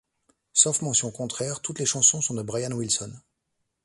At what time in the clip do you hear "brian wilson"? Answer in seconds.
2.41-3.13